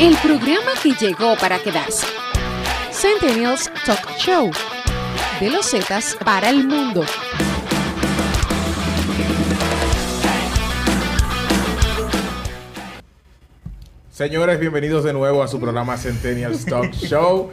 [0.00, 2.06] el programa que llegó para quedarse.
[2.90, 4.50] Centennials Talk Show.
[5.38, 7.04] De los Zetas para el mundo.
[14.10, 17.50] Señores, bienvenidos de nuevo a su programa Centennials Talk Show.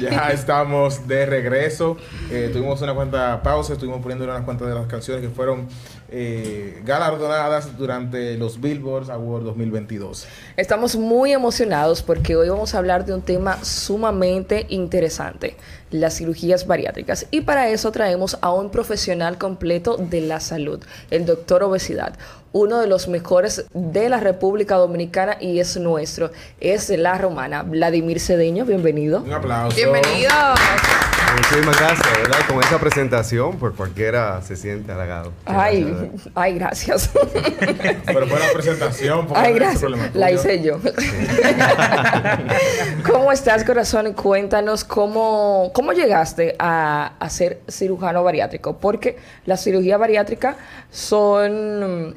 [0.00, 1.96] Ya estamos de regreso.
[2.30, 5.68] Eh, tuvimos una cuanta pausa, estuvimos poniendo unas cuantas de las canciones que fueron
[6.10, 10.26] eh, galardonadas durante los Billboards Awards 2022.
[10.56, 15.56] Estamos muy emocionados porque hoy vamos a hablar de un tema sumamente interesante,
[15.90, 17.26] las cirugías bariátricas.
[17.30, 22.14] Y para eso traemos a un profesional completo de la salud, el doctor Obesidad
[22.52, 27.62] uno de los mejores de la República Dominicana y es nuestro, es la romana.
[27.62, 29.22] Vladimir Cedeño, bienvenido.
[29.22, 29.76] Un aplauso.
[29.76, 30.30] Bienvenido.
[31.34, 32.38] Muchísimas gracias, ¿verdad?
[32.46, 35.32] Con esa presentación, pues cualquiera se siente halagado.
[35.46, 37.10] Ay, ay, gracias.
[38.04, 39.28] Pero fue la presentación.
[39.34, 39.90] Ay, gracias.
[40.14, 40.78] La hice yo.
[43.10, 44.12] ¿Cómo estás, corazón?
[44.12, 48.76] Cuéntanos cómo, cómo llegaste a, a ser cirujano bariátrico.
[48.76, 50.56] Porque la cirugía bariátrica
[50.90, 52.14] son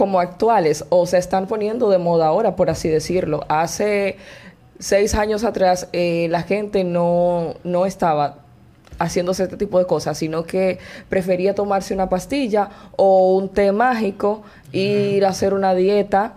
[0.00, 3.44] como actuales o se están poniendo de moda ahora, por así decirlo.
[3.50, 4.16] Hace
[4.78, 8.36] seis años atrás eh, la gente no, no estaba
[8.98, 10.78] haciéndose este tipo de cosas, sino que
[11.10, 16.32] prefería tomarse una pastilla o un té mágico, ir a hacer una dieta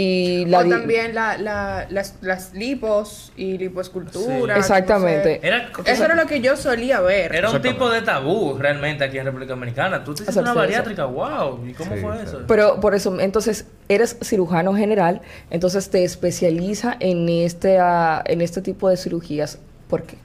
[0.00, 4.56] y la o también la, la, las, las, lipos y lipoescultura.
[4.56, 5.40] Exactamente.
[5.86, 7.34] Eso era lo que yo solía ver.
[7.34, 10.04] Era un tipo de tabú realmente aquí en República Dominicana.
[10.04, 11.66] Tú te hiciste una bariátrica, wow.
[11.66, 12.44] ¿Y cómo fue eso?
[12.46, 18.62] Pero por eso, entonces, eres cirujano general, entonces te especializa en este, uh, en este
[18.62, 19.58] tipo de cirugías.
[19.88, 20.16] ¿Por qué?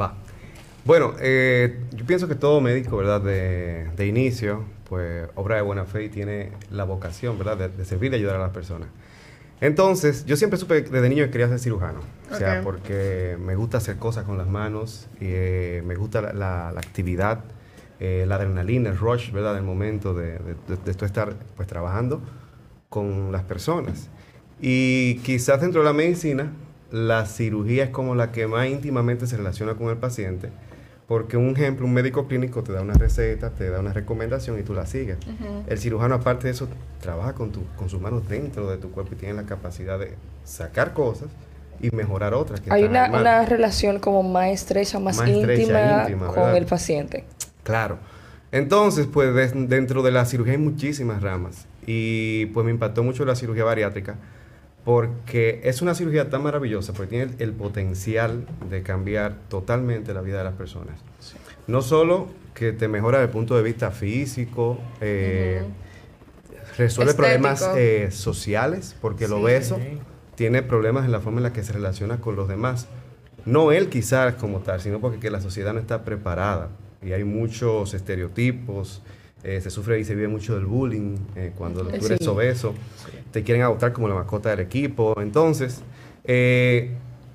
[0.00, 0.14] Va.
[0.86, 3.20] Bueno, eh, yo pienso que todo médico, ¿verdad?
[3.20, 8.12] De, de inicio, pues obra de buena fe y tiene la vocación, ¿verdad?, de, servir
[8.12, 8.88] y ayudar a las personas.
[9.60, 13.78] Entonces, yo siempre supe desde niño que quería ser cirujano, o sea, porque me gusta
[13.78, 17.44] hacer cosas con las manos, y, eh, me gusta la, actividad,
[18.00, 22.20] eh, la adrenalina, el rush, ¿verdad?, del momento de, de, estar pues trabajando
[22.88, 24.10] con las personas.
[24.60, 26.52] Y quizás dentro de la medicina,
[26.90, 30.50] la cirugía es como la que más íntimamente se relaciona con el paciente,
[31.06, 34.62] porque un ejemplo, un médico clínico te da una receta, te da una recomendación y
[34.62, 35.18] tú la sigues.
[35.66, 36.68] El cirujano, aparte de eso,
[37.00, 40.14] trabaja con, tu, con sus manos dentro de tu cuerpo y tiene la capacidad de
[40.44, 41.28] sacar cosas
[41.80, 42.60] y mejorar otras.
[42.60, 47.24] Que Hay una, una, relación como más estrecha, más, íntima, con el paciente.
[47.62, 47.98] Claro.
[48.50, 53.34] Entonces, pues dentro de la cirugía hay muchísimas ramas y pues me impactó mucho la
[53.34, 54.14] cirugía bariátrica
[54.84, 60.38] porque es una cirugía tan maravillosa, porque tiene el, potencial de cambiar totalmente la vida
[60.38, 61.00] de las personas.
[61.66, 65.62] No solo que te mejora desde el punto de vista físico, eh,
[66.76, 69.78] resuelve problemas eh, sociales, porque lo el obeso
[70.34, 72.86] tiene problemas en la forma en la que se relaciona con los demás.
[73.46, 76.70] No él quizás como tal, sino porque la sociedad no está preparada
[77.02, 79.02] y hay muchos estereotipos,
[79.44, 82.74] eh, se sufre y se vive mucho del bullying eh, cuando tú eres obeso,
[83.30, 85.14] te quieren adoptar como la mascota del equipo.
[85.20, 85.82] Entonces,
[86.24, 86.92] eh,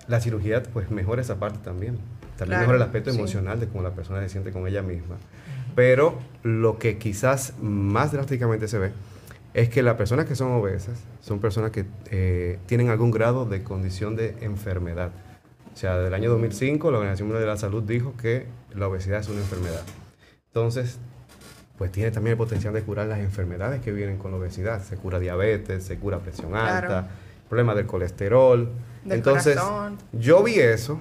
[0.08, 2.00] la cirugía pues mejora esa parte también.
[2.36, 5.18] También mejora el aspecto emocional de cómo la persona se siente con ella misma.
[5.75, 8.91] Pero lo que quizás más drásticamente se ve
[9.53, 11.86] es que las personas que son obesas son personas que
[12.66, 15.12] tienen algún grado de condición de enfermedad.
[15.76, 19.20] O sea, del año 2005 la Organización Mundial de la Salud dijo que la obesidad
[19.20, 19.84] es una enfermedad.
[20.47, 20.97] Entonces,
[21.79, 24.84] pues tiene también el potencial de curar las enfermedades que vienen con la obesidad.
[24.84, 27.07] Se cura diabetes, se cura presión alta,
[27.47, 28.69] problemas del colesterol.
[29.09, 29.57] Entonces,
[30.12, 31.00] yo vi eso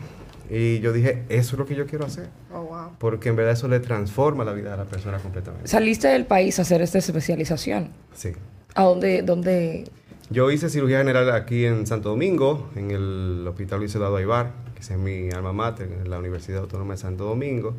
[0.49, 2.29] y yo dije, eso es lo que yo quiero hacer.
[2.55, 5.67] Oh, Porque en verdad eso le transforma la vida de la persona completamente.
[5.67, 7.91] ¿Saliste del país a hacer esta especialización?
[8.15, 8.35] Sí.
[8.77, 9.91] ¿A dónde, dónde?
[10.31, 14.83] Yo hice cirugía general aquí en Santo Domingo, en el Hospital Luis Eduardo Aybar, que
[14.83, 17.75] es mi alma mater, en la Universidad Autónoma de Santo Domingo.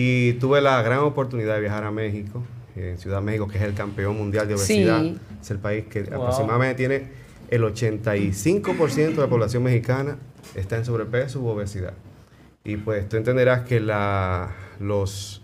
[0.00, 2.44] Y tuve la gran oportunidad de viajar a México,
[2.76, 5.04] en Ciudad México, que es el campeón mundial de obesidad.
[5.42, 7.08] Es el país que aproximadamente tiene
[7.50, 10.18] el 85% de la población mexicana
[10.54, 11.94] está en sobrepeso u obesidad.
[12.62, 15.42] Y pues tú entenderás que la, los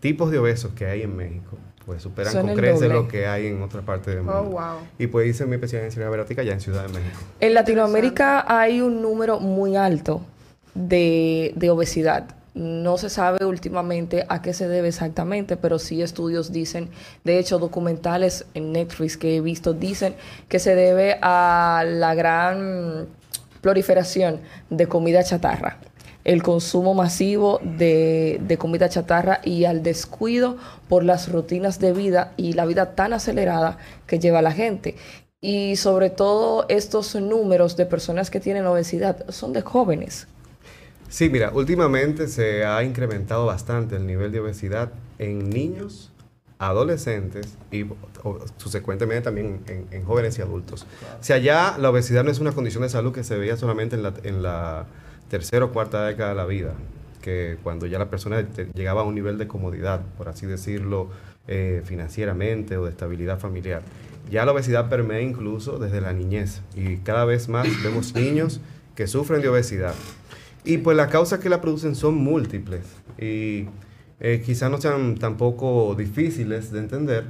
[0.00, 1.56] tipos de obesos que hay en México
[1.86, 4.54] pues superan con creces lo que hay en otra parte del mundo.
[4.54, 7.18] Oh, y pues hice mi especialidad en cirugía bariátrica ya en Ciudad de México.
[7.40, 10.26] En Latinoamérica hay un número muy alto
[10.74, 12.43] de, de obesidad.
[12.54, 16.88] No se sabe últimamente a qué se debe exactamente, pero sí estudios dicen,
[17.24, 20.14] de hecho documentales en Netflix que he visto dicen
[20.48, 23.08] que se debe a la gran
[23.60, 24.40] proliferación
[24.70, 25.78] de comida chatarra,
[26.22, 30.56] el consumo masivo de, comida chatarra y al descuido
[30.88, 34.94] por las rutinas de vida y la vida tan acelerada que lleva la gente.
[35.40, 40.28] Y sobre todo estos números de personas que tienen obesidad son de jóvenes.
[41.08, 46.12] Sí, mira, últimamente se ha incrementado bastante el nivel de obesidad en niños,
[46.58, 47.82] adolescentes y
[48.22, 50.86] o, subsecuentemente también en, en jóvenes y adultos.
[51.20, 53.96] O sea, ya la obesidad no es una condición de salud que se veía solamente
[53.96, 54.86] en la,
[55.28, 56.74] tercera o cuarta década de la vida,
[57.22, 61.08] que cuando ya la persona llegaba a un nivel de comodidad, por así decirlo,
[61.48, 63.82] eh, financieramente o de estabilidad familiar.
[64.30, 68.60] Ya la obesidad permea incluso desde la niñez y cada vez más vemos niños
[68.94, 69.94] que sufren de obesidad.
[70.64, 72.82] Y pues las causas que la producen son múltiples
[73.18, 73.66] y
[74.20, 77.24] eh, quizás no sean tampoco difíciles de entender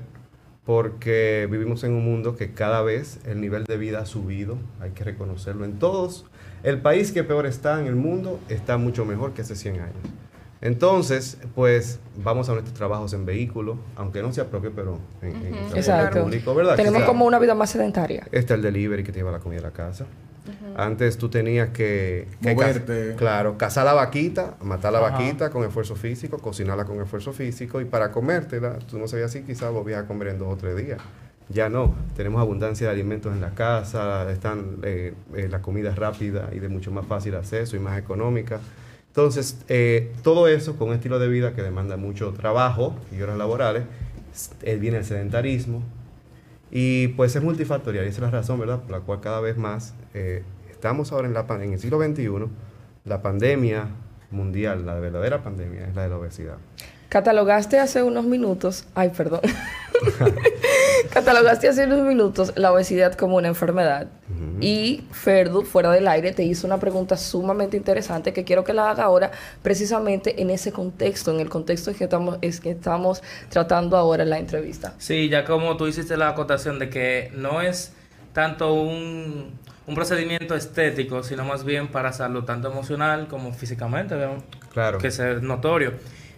[0.65, 4.93] porque vivimos en un mundo que cada vez el nivel de vida ha subido, hay
[4.93, 6.25] que reconocerlo en todos.
[6.63, 9.97] El país que peor está en el mundo está mucho mejor que hace 100 años.
[10.63, 16.23] Entonces, pues vamos a nuestros trabajos en vehículo, aunque no sea propio, pero en, Exacto.
[16.23, 16.77] público, ¿verdad?
[16.77, 18.27] Tenemos Quizá- como una vida más sedentaria.
[18.33, 20.07] Está el delivery que te lleva la comida a la casa.
[20.77, 23.13] Antes tú tenías que, que Moverte.
[23.13, 25.11] caz- claro, cazar la vaquita, matar la Ajá.
[25.11, 29.43] vaquita con esfuerzo físico, cocinarla con esfuerzo físico y para comértela, tú no sabías si
[29.43, 30.99] quizás volvías a comer en dos o tres días.
[31.49, 35.97] Ya no, tenemos abundancia de alimentos en la casa, están eh, eh, la comida es
[35.97, 38.61] rápida y de mucho más fácil acceso y más económica.
[39.09, 43.37] Entonces, eh, todo eso con un estilo de vida que demanda mucho trabajo y horas
[43.37, 43.85] laborales,
[44.63, 45.83] eh, viene el sedentarismo,
[46.71, 49.57] y pues es multifactorial, y esa es la razón, ¿verdad?, por la cual cada vez
[49.57, 50.43] más eh,
[50.85, 52.29] estamos ahora en, la, en el siglo XXI,
[53.07, 53.89] la pandemia
[54.31, 56.57] mundial, la verdadera pandemia, es la de la obesidad.
[57.09, 59.41] Catalogaste hace unos minutos, ay, perdón.
[61.11, 64.09] Catalogaste hace unos minutos la obesidad como una enfermedad.
[64.61, 68.91] Y Ferdu, fuera del aire, te hizo una pregunta sumamente interesante que quiero que la
[68.91, 69.31] haga ahora,
[69.63, 74.25] precisamente en ese contexto, en el contexto en que estamos, es que estamos tratando ahora
[74.25, 74.93] en la entrevista.
[74.99, 77.95] Sí, ya como tú hiciste la acotación de que no es
[78.35, 84.43] tanto un, un procedimiento estético, sino más bien para salud, tanto emocional como físicamente, vemos
[84.73, 84.99] Claro.
[84.99, 85.93] que es notorio.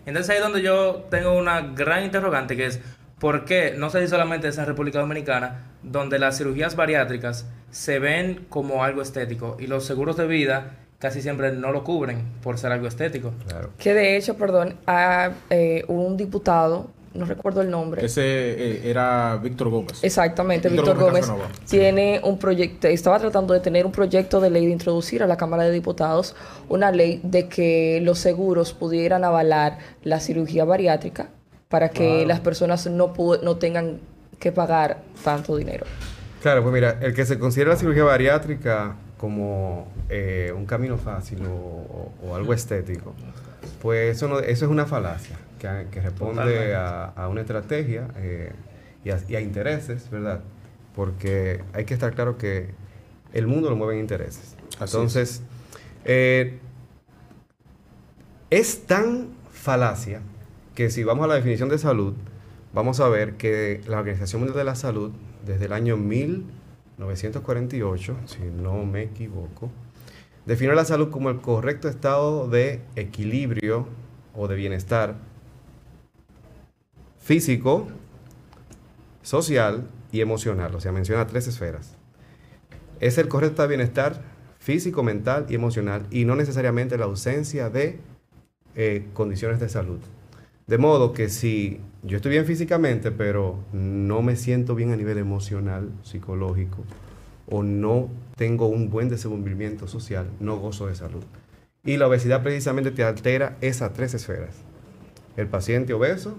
[0.04, 2.81] Entonces ahí es donde yo tengo una gran interrogante que es,
[3.19, 8.46] ¿por qué no se dice solamente en República Dominicana, donde las cirugías bariátricas se ven
[8.48, 12.72] como algo estético y los seguros de vida casi siempre no lo cubren por ser
[12.72, 13.32] algo estético?
[13.49, 13.70] Claro.
[13.78, 18.04] Que de hecho, perdón, a eh, un diputado, no recuerdo el nombre.
[18.04, 20.02] Ese eh, era Víctor Gómez.
[20.02, 21.26] Exactamente, Víctor Gómez
[21.68, 25.36] tiene un proyecto, estaba tratando de tener un proyecto de ley de introducir a la
[25.36, 26.34] Cámara de Diputados
[26.68, 31.28] una ley de que los seguros pudieran avalar la cirugía bariátrica
[31.68, 33.98] para que las personas no, no tengan
[34.38, 35.86] que pagar tanto dinero.
[36.42, 41.44] Claro, pues mira, el que se considera la cirugía bariátrica como eh, un camino fácil
[41.46, 43.14] o, o- o algo estético,
[43.82, 48.52] pues eso, no- eso es una falacia que, que responde a, a una estrategia eh,
[49.04, 50.40] y, a, y a intereses, ¿verdad?
[50.94, 52.68] Porque hay que estar claro que
[53.32, 54.56] el mundo lo mueven intereses.
[54.78, 55.42] Así Entonces,
[56.04, 56.58] eh,
[58.50, 60.20] es tan falacia
[60.74, 62.14] que si vamos a la definición de salud,
[62.72, 65.12] vamos a ver que la Organización Mundial de la Salud,
[65.44, 69.70] desde el año 1948, si no me equivoco,
[70.46, 73.87] definió la salud como el correcto estado de equilibrio
[74.34, 75.16] o de bienestar
[77.19, 77.88] físico,
[79.22, 80.75] social y emocional.
[80.75, 81.96] O sea, menciona tres esferas.
[83.00, 84.22] Es el correcto bienestar
[84.58, 87.99] físico, mental y emocional y no necesariamente la ausencia de
[88.75, 89.99] eh, condiciones de salud.
[90.66, 95.18] De modo que si yo estoy bien físicamente, pero no me siento bien a nivel
[95.18, 96.85] emocional, psicológico,
[97.49, 101.23] o no tengo un buen desenvolvimiento social, no gozo de salud.
[101.85, 104.57] Y la obesidad precisamente te altera esas tres esferas.
[105.37, 106.37] El paciente obeso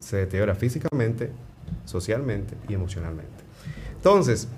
[0.00, 1.30] se deteriora físicamente,
[1.84, 3.30] socialmente y emocionalmente.
[3.94, 4.48] Entonces,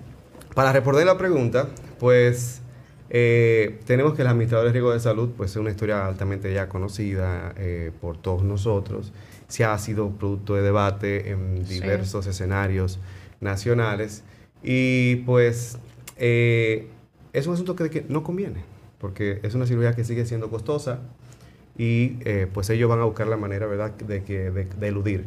[0.55, 2.63] para responder la pregunta, pues
[3.11, 6.69] eh, tenemos que el administrador de riesgo de salud, pues es una historia altamente ya
[6.69, 9.13] conocida eh, por todos nosotros.
[9.49, 11.75] Se ha sido producto de debate en Sí.
[11.75, 12.99] diversos escenarios
[13.41, 14.25] nacionales
[14.65, 15.79] y pues
[16.17, 16.89] eh,
[17.33, 18.65] es un asunto que, que no conviene,
[18.99, 21.01] porque es una cirugía que sigue siendo costosa
[21.77, 25.25] y eh, pues ellos van a buscar la manera, ¿verdad?, de, que, de, de eludir.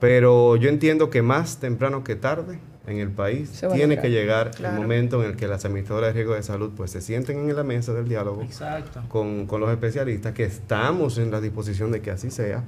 [0.00, 4.76] Pero yo entiendo que más temprano que tarde en el país tiene que llegar Claro.
[4.76, 7.56] el momento en el que las administradoras de riesgo de salud pues se sienten en
[7.56, 8.42] la mesa del diálogo
[9.08, 12.62] con, con los especialistas, que estamos en la disposición de que así sea.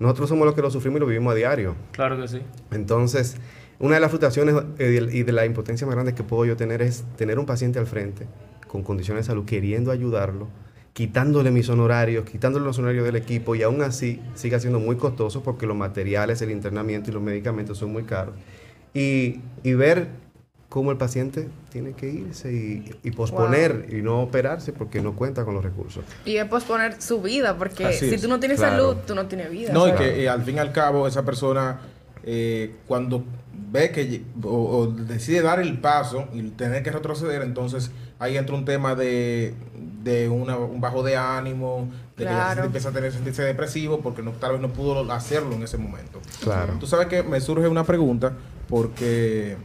[0.00, 1.74] Nosotros somos los que lo sufrimos y lo vivimos a diario.
[1.92, 2.40] Claro que sí.
[2.72, 3.36] Entonces,
[3.82, 6.80] una de las frustraciones eh, y de- la impotencia más grande que puedo yo tener
[6.80, 8.26] es tener un paciente al frente
[8.66, 10.48] con condiciones de salud, queriendo ayudarlo,
[10.94, 15.42] quitándole mis honorarios, quitándole los honorarios del equipo y aún así sigue siendo muy costoso
[15.42, 18.34] porque los materiales, el internamiento y los medicamentos son muy caros.
[18.94, 20.08] Y, y ver
[20.68, 25.44] cómo el paciente tiene que irse y, y posponer y no operarse porque no cuenta
[25.44, 26.02] con los recursos.
[26.24, 28.76] Y es posponer su vida, porque Así si es, tú no tienes claro.
[28.92, 29.72] salud, tú no tienes vida.
[29.72, 31.80] No, y que eh, al fin y al cabo esa persona
[32.24, 33.24] eh, cuando
[33.72, 34.48] ve que o,
[34.78, 39.54] o decide dar el paso y tener que retroceder, entonces ahí entra un tema de,
[40.02, 44.00] de una- un bajo de ánimo, de que ya se empieza a tener sentirse depresivo
[44.00, 46.20] porque no, tal vez no pudo hacerlo en ese momento.
[46.44, 46.74] Claro.
[46.78, 48.34] Tú sabes que me surge una pregunta
[48.68, 49.56] porque,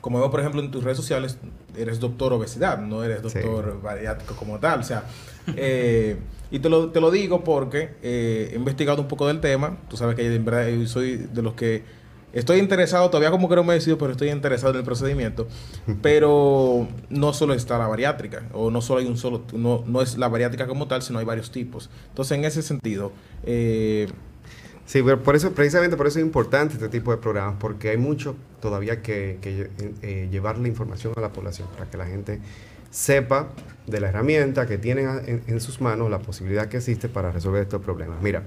[0.00, 1.38] como veo por ejemplo en tus redes sociales,
[1.76, 3.38] eres doctor obesidad, no eres Sí.
[3.38, 4.80] doctor bariátrico como tal.
[4.80, 5.04] O sea,
[5.56, 6.16] eh,
[6.50, 9.78] y te lo, te lo digo porque eh, he investigado un poco del tema.
[9.88, 11.99] Tú sabes que en verdad yo soy de los que
[12.32, 15.46] estoy interesado, todavía como que no me decido, pero estoy interesado en el procedimiento.
[16.02, 20.16] Pero no solo está la bariátrica, o no solo hay un solo, no, no es
[20.16, 21.90] la bariátrica como tal, sino hay varios tipos.
[22.08, 23.12] Entonces, en ese sentido,
[23.44, 24.08] eh,
[24.90, 27.96] Sí, pero por eso, precisamente por eso es importante este tipo de programas, porque hay
[27.96, 29.70] mucho todavía que, que,
[30.02, 32.40] eh, llevar la información a la población para que la gente
[32.90, 33.50] sepa
[33.86, 37.80] de la herramienta que tienen en sus manos, la posibilidad que existe para resolver estos
[37.80, 38.20] problemas.
[38.20, 38.42] Mira,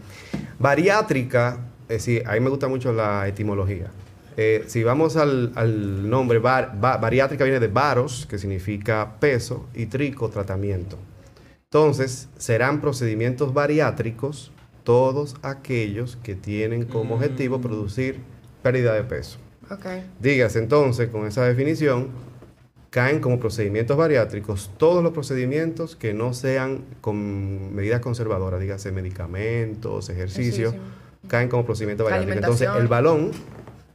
[0.60, 1.60] bariátrica,
[1.90, 3.92] es decir, a mí me gusta mucho la etimología.
[4.36, 9.68] Eh, si vamos al, al nombre, bar- ba- bariátrica viene de baros, que significa peso,
[9.75, 10.98] y trico, tratamiento.
[11.66, 14.52] Entonces, serán procedimientos bariátricos
[14.84, 18.18] todos aquellos que tienen como objetivo producir
[18.62, 19.38] pérdida de peso.
[19.70, 19.86] Ok.
[20.20, 22.10] Dígase entonces, con esa definición,
[22.90, 30.10] caen como procedimientos bariátricos todos los procedimientos que no sean con medidas conservadoras, dígase medicamentos,
[30.10, 31.02] ejercicio, Ejercicio.
[31.27, 32.34] Caen como procedimiento bariátrico.
[32.38, 33.32] Entonces, el balón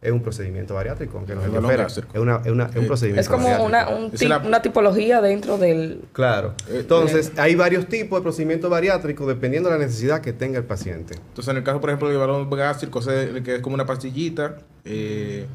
[0.01, 1.83] es un procedimiento bariátrico, aunque no El se balón opera.
[1.85, 2.09] gástrico.
[2.15, 3.67] Es, una, es, una- es un procedimiento Es como bariátrico.
[3.67, 6.03] una, un Esa ti- es la- una tipología dentro del...
[6.13, 6.55] Claro.
[6.69, 10.65] Eh, Entonces, hay varios tipos de procedimientos bariátricos dependiendo de la necesidad que tenga el
[10.65, 11.15] paciente.
[11.15, 13.01] Entonces, en el caso, por ejemplo, del balón gástrico,
[13.45, 15.47] que es como una pastillita, eh,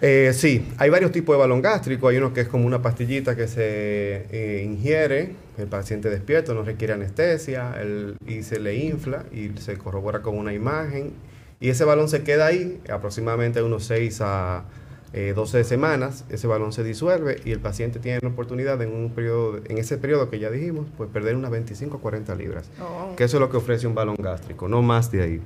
[0.00, 2.08] Eh, sí, hay varios tipos de balón gástrico.
[2.08, 6.62] Hay uno que es como una pastillita que se eh, ingiere, el paciente despierto, no
[6.62, 11.12] requiere anestesia el- y se le infla y se corrobora con una imagen.
[11.60, 14.64] Y ese balón se queda ahí aproximadamente unos 6 a
[15.12, 16.24] eh, 12 semanas.
[16.30, 19.98] Ese balón se disuelve y el paciente tiene la oportunidad en, un periodo, en ese
[19.98, 22.68] periodo que ya dijimos, pues perder unas 25 o 40 libras.
[22.80, 25.40] Oh, Que eso es lo que ofrece un balón gástrico, no más de ahí.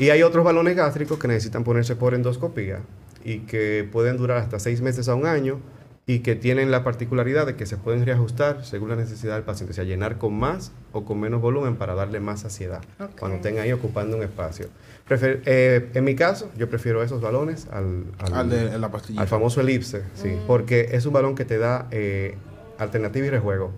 [0.00, 2.80] Y hay otros balones gástricos que necesitan ponerse por endoscopía
[3.24, 5.60] y que pueden durar hasta seis meses a un año
[6.06, 9.72] y que tienen la particularidad de que se pueden reajustar según la necesidad del paciente,
[9.72, 13.10] o sea, llenar con más o con menos volumen para darle más saciedad Ok.
[13.18, 14.68] cuando estén ahí ocupando un espacio.
[15.06, 19.20] Prefer- eh, en mi caso, yo prefiero esos balones al, al- al de la pastillita.
[19.20, 22.36] al famoso elipse, sí, porque es un balón que te da eh,
[22.78, 23.70] alternativa y rejuego.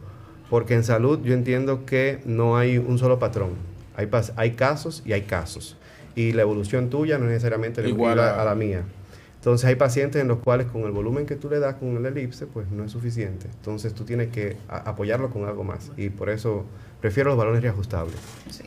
[0.51, 3.51] Porque en salud yo entiendo que no hay un solo patrón.
[3.97, 5.77] Hay, hay casos y hay casos.
[6.17, 8.83] Y la evolución tuya no es necesariamente Igual igual a- a, la mía.
[9.41, 12.05] Entonces hay pacientes en los cuales con el volumen que tú le das con el
[12.05, 13.47] elipse, pues no es suficiente.
[13.47, 15.91] Entonces tú tienes que apoyarlo con algo más.
[15.97, 16.67] Y por eso
[17.01, 18.15] prefiero los balones reajustables.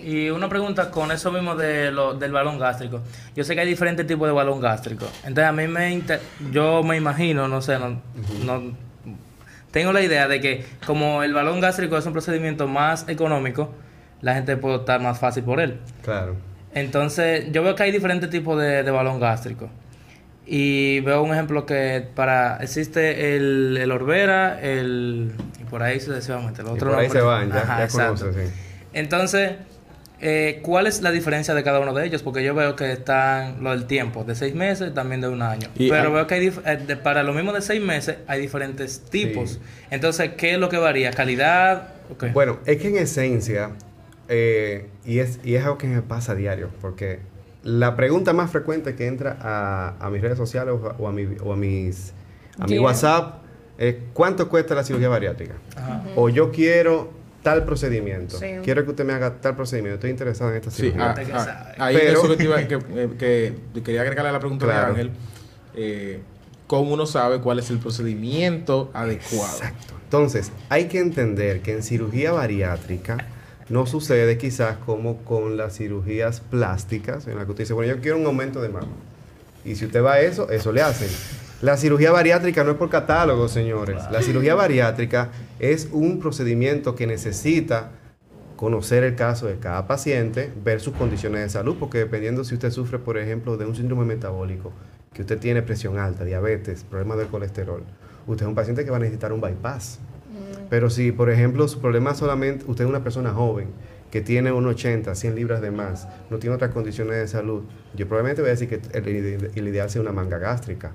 [0.03, 3.01] Y una pregunta con eso mismo de lo, del balón gástrico.
[3.35, 5.05] Yo sé que hay diferentes tipos de balón gástrico.
[5.17, 6.19] Entonces a mí me inter-
[6.51, 8.01] yo me imagino, no sé, no,
[8.43, 8.73] no-
[9.69, 13.69] tengo la idea de que como el balón gástrico es un procedimiento más económico,
[14.21, 15.79] la gente puede optar más fácil por él.
[16.03, 16.35] Claro.
[16.73, 19.69] Entonces, yo veo que hay diferentes tipos de, de balón gástrico.
[20.45, 25.31] Y veo un ejemplo que para existe el, el Orbera, el
[25.61, 28.25] y por ahí sucesivamente, el Y otro por ahí se van, ya, Ajá, ya exacto.
[28.25, 28.53] conoces, sí.
[28.93, 29.51] Entonces,
[30.19, 32.23] eh, ¿cuál es la diferencia de cada uno de ellos?
[32.23, 35.69] Porque yo veo que están lo del tiempo, de seis meses, también de un año.
[35.75, 38.17] Y Pero hay- veo que hay dif- eh, de- para lo mismo de seis meses
[38.27, 39.59] hay diferentes tipos.
[39.91, 41.11] Entonces, ¿qué es lo que varía?
[41.11, 41.87] ¿Calidad?
[42.33, 43.71] Bueno, es que en esencia,
[44.27, 47.19] eh, y, es, y es algo que me pasa a diario, porque
[47.63, 51.11] la pregunta más frecuente que entra a, a mis redes sociales o a, o a
[51.11, 52.13] mi- o a mis
[52.59, 52.77] a mi.
[52.79, 53.41] WhatsApp
[53.77, 55.53] es ¿cuánto cuesta la cirugía bariátrica?
[55.75, 56.03] Ajá.
[56.15, 58.47] O yo quiero tal procedimiento, Sí.
[58.63, 61.11] quiero que usted me haga tal procedimiento, estoy interesado en esta Sí, cirugía.
[61.11, 64.29] ah, que ah, ahí Pero- eso que, te iba- que, eh, que- que quería agregarle
[64.29, 64.81] a la pregunta Claro.
[64.85, 65.11] de Ángel.
[65.75, 66.21] eh,
[66.67, 69.57] ¿Cómo uno sabe cuál es el procedimiento adecuado?
[69.57, 69.93] Exacto.
[70.05, 73.17] Entonces, hay que entender que en cirugía bariátrica
[73.69, 78.01] no sucede quizás como con las cirugías plásticas, en la que usted dice, bueno, yo
[78.01, 78.87] quiero un aumento de mama.
[79.65, 81.09] Y si usted va a eso, eso le hacen.
[81.61, 84.03] La cirugía bariátrica no es por catálogo, señores.
[84.11, 85.29] La cirugía bariátrica
[85.59, 87.91] es un procedimiento que necesita
[88.57, 92.71] conocer el caso de cada paciente, ver sus condiciones de salud, porque dependiendo si usted
[92.71, 94.73] sufre, por ejemplo, de un síndrome metabólico,
[95.13, 97.83] que usted tiene presión alta, diabetes, problemas del colesterol,
[98.27, 99.99] usted es un paciente que va a necesitar un bypass.
[100.69, 103.67] Pero si, por ejemplo, su problema solamente, usted es una persona joven
[104.11, 107.63] que tiene un 80, 100 libras de más, no tiene otras condiciones de salud,
[107.95, 110.91] yo probablemente voy a decir que el, ide- el ideal sea una manga gástrica.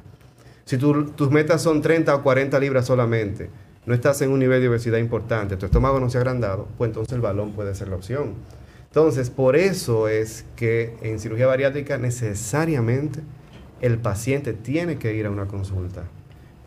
[0.65, 3.51] Si tu- tus metas son 30 o 40 libras solamente,
[3.87, 6.89] no estás en un nivel de obesidad importante, tu estómago no se ha agrandado, pues
[6.91, 8.35] entonces el balón puede ser la opción.
[8.87, 13.21] Entonces, por eso es que en cirugía bariátrica necesariamente
[13.81, 16.05] el paciente tiene que ir a una consulta.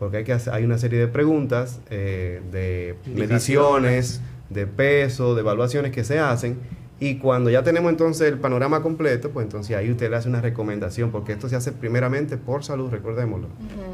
[0.02, 5.42] Porque hay, que hacer- hay una serie de preguntas, eh, de mediciones, de peso, de
[5.42, 6.58] evaluaciones que se hacen.
[6.98, 10.40] Y cuando ya tenemos entonces el panorama completo, pues entonces ahí usted le hace una
[10.40, 13.46] recomendación, porque esto se hace primeramente por salud, recordémoslo.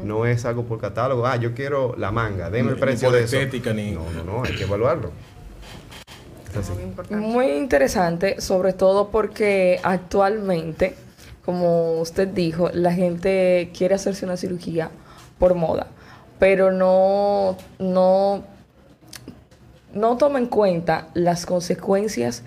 [0.03, 3.17] No es algo por catálogo, ah, yo quiero la manga, deme el Ni precio por
[3.19, 3.35] de eso.
[3.37, 5.11] estética, ni- No, no, no, hay que evaluarlo.
[6.49, 6.71] Es así.
[6.73, 7.23] Muy importante.
[7.27, 10.95] Muy interesante, sobre todo porque actualmente,
[11.45, 14.89] como usted dijo, la gente quiere hacerse una cirugía
[15.37, 15.87] por moda,
[16.39, 18.43] pero no, no,
[19.93, 22.43] no toma en cuenta las consecuencias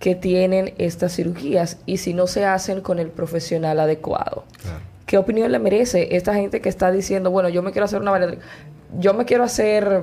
[0.00, 4.44] que tienen estas cirugías y si no se hacen con el profesional adecuado.
[4.60, 4.80] Claro.
[5.06, 8.36] ¿Qué opinión le merece esta gente que está diciendo, bueno, yo me quiero hacer una
[8.98, 10.02] yo me quiero hacer,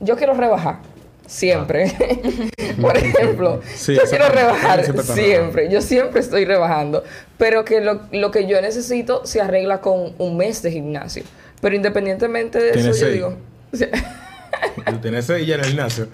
[0.00, 0.78] yo quiero rebajar
[1.26, 1.92] siempre?
[2.80, 7.04] Por ejemplo, Sí, yo quiero rebajar siempre siempre, yo siempre estoy rebajando,
[7.38, 11.22] pero que lo, lo que yo necesito se arregla con un mes de gimnasio.
[11.64, 13.14] Pero independientemente de eso, Tienes yo seis.
[13.14, 13.36] digo,
[13.72, 13.88] o sea,
[14.86, 16.08] Tú tienes ella en el gimnasio.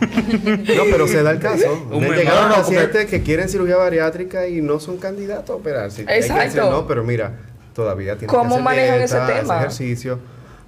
[0.00, 1.86] No, pero se da el caso.
[1.90, 6.02] Me llegaron no, pacientes que quieren cirugía bariátrica y no son candidatos a operarse.
[6.02, 6.44] Hay que Exacto.
[6.44, 7.32] decir, no, pero mira,
[7.74, 9.58] todavía tienen ¿Cómo que hacer manejan dieta, ese tema?
[9.58, 10.18] ejercicio.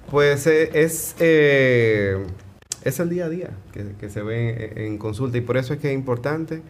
[0.09, 2.17] Pues eh, es, eh,
[2.83, 5.73] es el día a día que, que se ve en, en consulta y por eso
[5.75, 6.61] es que es importante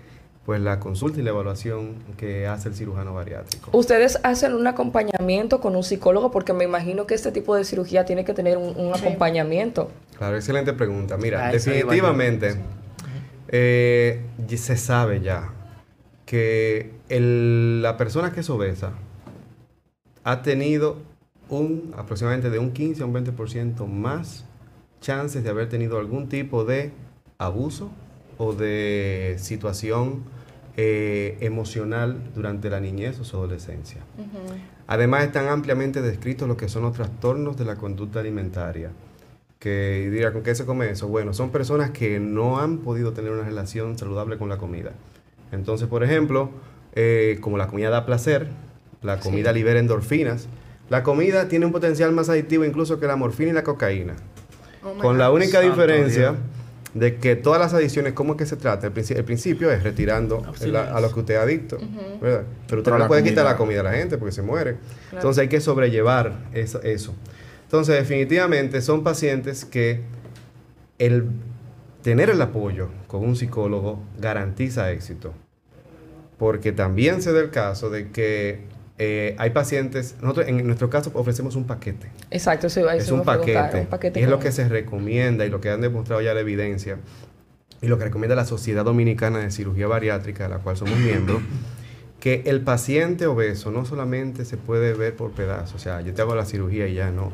[0.46, 3.76] pues la consulta y la evaluación que hace el cirujano bariátrico.
[3.76, 8.06] ustedes hacen un acompañamiento con un psicólogo porque me imagino que este tipo de cirugía
[8.06, 9.90] tiene que tener un, un acompañamiento.
[10.18, 11.18] Claro, excelente pregunta.
[11.18, 11.86] Mira, A eso iba yo.
[11.88, 12.56] definitivamente
[13.48, 14.22] eh,
[14.56, 15.50] se sabe ya
[16.26, 18.92] que el- la persona que es obesa
[20.24, 20.98] ha tenido
[21.50, 24.46] un aproximadamente de un 15 a un 20% más
[25.02, 26.92] chances de haber tenido algún tipo de
[27.38, 27.90] abuso
[28.38, 30.24] o de situación
[30.78, 34.02] eh, emocional durante la niñez o su adolescencia.
[34.88, 38.92] Además están ampliamente descritos lo que son los trastornos de la conducta alimentaria.
[39.58, 41.08] Que dirá, ¿con qué se come eso?
[41.08, 44.92] Bueno, son personas que no han podido tener una relación saludable con la comida.
[45.52, 46.50] Entonces, por ejemplo,
[46.94, 48.50] eh, como la comida da placer,
[49.02, 50.48] la comida libera endorfinas,
[50.90, 54.16] la comida tiene un potencial más adictivo incluso que la morfina y la cocaína.
[54.84, 56.36] Oh Con la única Santo diferencia Dios.
[56.96, 58.88] De que todas las adicciones, ¿cómo es que se trata?
[58.88, 60.42] El, princi- el principio es retirando
[60.96, 61.78] a lo que usted es adicto,
[62.22, 62.44] ¿verdad?
[62.68, 64.78] Pero usted Pero no puede quitar la comida a la gente porque se muere.
[65.12, 67.14] Entonces hay que sobrellevar eso, eso.
[67.64, 70.02] Entonces definitivamente son pacientes que
[70.98, 71.28] el
[72.02, 75.34] tener el apoyo con un psicólogo garantiza éxito.
[76.38, 78.60] Porque también se da el caso de que
[78.98, 83.82] eh, hay pacientes, nosotros en nuestro caso ofrecemos un paquete Exacto, eso, es un paquete,
[83.82, 86.40] un paquete y es lo que se recomienda y lo que han demostrado ya la
[86.40, 86.98] evidencia
[87.82, 91.42] y lo que recomienda la Sociedad Dominicana de Cirugía Bariátrica, de la cual somos miembros,
[92.20, 96.22] que el paciente obeso no solamente se puede ver por pedazos, o sea, yo te
[96.22, 97.32] hago la cirugía y ya no.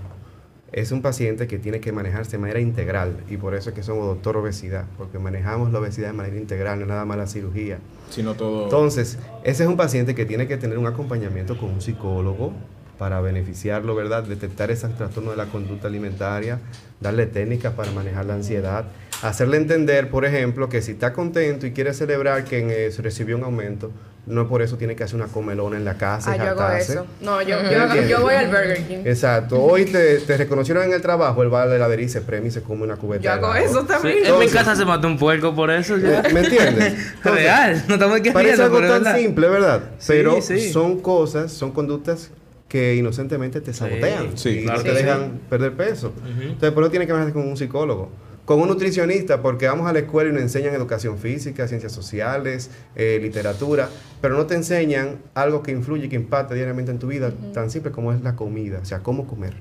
[0.72, 3.84] Es un paciente que tiene que manejarse de manera integral y por eso es que
[3.84, 7.80] somos doctor obesidad, porque manejamos la obesidad de manera integral, no nada más la cirugía.
[8.10, 8.64] Sino todo.
[8.64, 12.54] Entonces, ese es un paciente que tiene que tener un acompañamiento con un psicólogo
[12.98, 14.24] para beneficiarlo, ¿verdad?
[14.24, 16.60] Detectar esos trastornos de la conducta alimentaria,
[17.02, 18.86] darle técnicas para manejar la ansiedad,
[19.24, 23.92] hacerle entender, por ejemplo, que si está contento y quiere celebrar que recibió un aumento,
[24.28, 26.32] no por eso tiene que hacer una comelona en la casa.
[26.32, 27.06] Ah, y yo hago eso.
[27.22, 28.98] No, yo, ¿Me yo, yo voy al Burger King.
[29.04, 29.62] Exacto.
[29.62, 32.50] Hoy te, te reconocieron en el trabajo, él va a la heladería y se premia
[32.50, 34.18] y se come una cubeta Yo hago eso Sí, también.
[34.18, 35.98] en mi Entonces- casa se mató un puerco por eso.
[35.98, 36.22] ya.
[36.34, 36.94] ¿Me entiendes?
[37.16, 39.18] Entonces, Real, no estamos aquí Parece algo tan verdad.
[39.18, 39.82] simple, ¿verdad?
[39.98, 40.72] Sí, Pero sí.
[40.72, 42.30] son cosas, son conductas
[42.70, 44.96] que inocentemente te sabotean Sí, y claro no te sí.
[45.04, 46.14] dejan perder peso.
[46.26, 48.10] Entonces, por eso tiene que manejarse con un psicólogo.
[48.52, 52.70] Con un nutricionista, porque vamos a la escuela y nos enseñan educación física, ciencias sociales,
[52.98, 53.88] eh, literatura,
[54.20, 57.94] pero no te enseñan algo que influye, que impacta diariamente en tu vida, tan simple
[57.94, 59.54] como es la comida, o sea, cómo comer,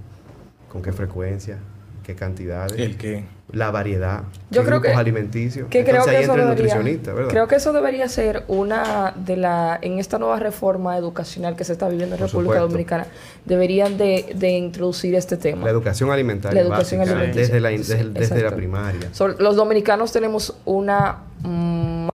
[0.68, 1.60] con qué frecuencia,
[2.02, 3.24] qué cantidades, El que.
[3.52, 5.68] la variedad, Yo qué creo grupos que- alimenticios.
[5.68, 7.30] Que creo que ahí eso entra el debería, nutricionista, ¿verdad?
[7.30, 11.72] creo que eso debería ser una de la en esta nueva reforma educacional que se
[11.72, 12.68] está viviendo en Por República supuesto.
[12.68, 13.06] Dominicana
[13.44, 15.64] deberían de, de introducir este tema.
[15.64, 17.54] La educación alimentaria La educación básica, alimenticia.
[17.54, 18.56] desde, la, Sí, desde, desde la exacto.
[18.56, 19.08] primaria.
[19.12, 21.18] So, los dominicanos tenemos una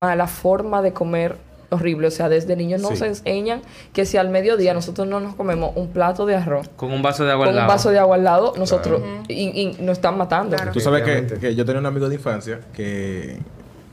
[0.01, 1.37] mala forma de comer
[1.71, 3.05] horrible, o sea, desde niños nos Sí.
[3.05, 7.03] enseñan que si al mediodía nosotros no nos comemos un plato de arroz Con un
[7.03, 7.69] vaso de agua con al un lado.
[7.73, 10.57] vaso de agua al lado, nosotros y, y nos están matando.
[10.57, 10.73] Claro.
[10.73, 13.39] Tú sabes que, que yo tenía un amigo de infancia que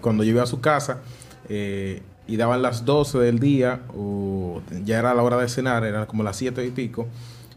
[0.02, 1.00] cuando yo iba a su casa
[1.50, 6.06] eh, y daban las 12 del día o ya era la hora de cenar, eran
[6.06, 7.08] como las 7 y pico,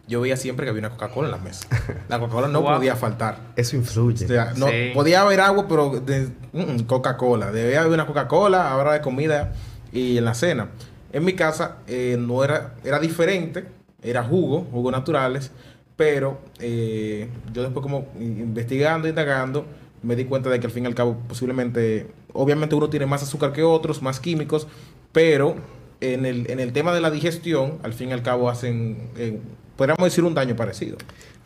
[0.09, 1.67] yo veía siempre que había una Coca-Cola en la mesa.
[2.09, 2.77] La Coca-Cola no Wow.
[2.77, 3.39] podía faltar.
[3.57, 4.25] Eso influye.
[4.25, 4.91] O sea, no, Sí.
[4.95, 7.51] podía haber agua, pero de mm, Coca-Cola.
[7.51, 9.53] Debía haber una Coca-Cola a hora de comida
[9.97, 10.69] y en la cena.
[11.13, 13.65] En mi casa eh, no era, era diferente,
[14.03, 15.51] era jugo, jugos naturales,
[15.97, 19.65] pero eh, yo después como investigando, indagando,
[20.03, 23.23] me di cuenta de que al fin y al cabo posiblemente, obviamente uno tiene más
[23.23, 24.69] azúcar que otros, más químicos,
[25.13, 25.57] pero
[26.03, 29.39] en el, en el tema de la digestión, al fin y al cabo hacen, eh,
[29.77, 30.99] podríamos decir, un daño parecido.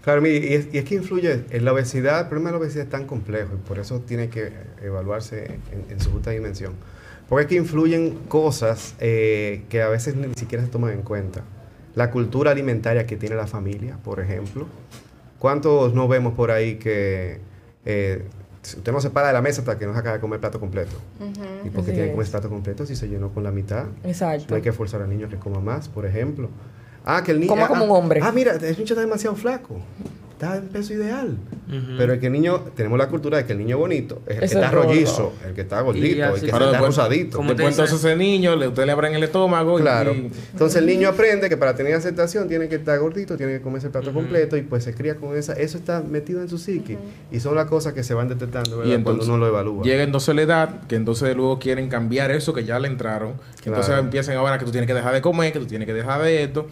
[0.03, 2.23] Claro, y es, y es que influye en la obesidad.
[2.23, 4.51] El problema de la obesidad es tan complejo y por eso tiene que
[4.83, 5.61] evaluarse
[5.91, 6.73] en su justa dimensión.
[7.31, 11.43] Porque es que influyen cosas eh, que a veces ni siquiera se toman en cuenta.
[11.95, 14.67] La cultura alimentaria que tiene la familia, por ejemplo.
[15.39, 17.39] ¿Cuántos no vemos por ahí que
[17.85, 18.27] eh,
[18.65, 20.41] usted no se para de la mesa hasta que no se acaba de comer el
[20.41, 20.97] plato completo?
[21.65, 23.87] ¿Y por qué tiene que comer ese plato completo si se llenó con la mitad?
[24.03, 24.47] Exacto.
[24.49, 26.51] No hay que forzar al niño a que coma más, por ejemplo.
[27.05, 27.49] Ah, que el niño.
[27.51, 28.21] Coma ah, como un ah, hombre.
[28.25, 29.81] Ah, mira, el niño está demasiado flaco.
[30.41, 31.37] Está en peso ideal.
[31.99, 34.45] Pero el que el niño, tenemos la cultura de que el niño bonito es el
[34.45, 37.37] Es que el está rollizo, el que está gordito, el que está después- rosadito.
[37.37, 40.15] ¿Cómo te Después entonces ese niño, le, usted le abren el estómago y- Claro.
[40.15, 43.61] y, Entonces el niño aprende que para tener aceptación tiene que estar gordito, tiene que
[43.61, 45.53] comerse el plato completo y pues se cría con esa.
[45.53, 46.97] Eso está metido en su psique.
[47.31, 48.91] Y son las cosas que se van detectando ¿verdad?
[48.91, 49.85] Y entonces cuando uno lo evalúa.
[49.85, 53.35] Llega entonces la edad, que entonces luego quieren cambiar eso que ya le entraron.
[53.63, 54.01] Que Entonces Claro.
[54.03, 56.43] empiezan ahora que tú tienes que dejar de comer, que tú tienes que dejar de
[56.45, 56.67] esto.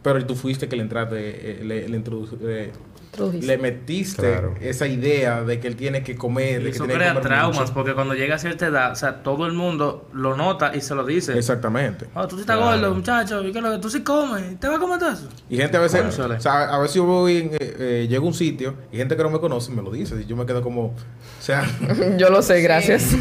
[0.00, 2.70] Pero tú fuiste que le entraste, eh, le, le, introdu- eh,
[3.18, 3.46] Introdujiste.
[3.46, 4.54] le metiste Claro.
[4.60, 7.22] esa idea de que él tiene que comer, Y de que eso que crea comer
[7.28, 7.74] traumas, mucho.
[7.74, 10.94] porque cuando llega a cierta edad, o sea, todo el mundo lo nota y se
[10.94, 11.36] lo dice.
[11.36, 12.06] Exactamente.
[12.14, 12.78] Oh, tú sí estás Claro.
[12.80, 15.28] gordo, muchacho, y que lo que tú sí comes, ¿te vas a comer todo eso?
[15.50, 18.28] Y gente a veces, o sea, a veces yo voy, en, eh, eh, llego a
[18.28, 20.14] un sitio y gente que no me conoce me lo dice.
[20.20, 20.94] Y yo me quedo como, o
[21.40, 21.64] sea,
[22.18, 23.12] Yo lo sé, gracias.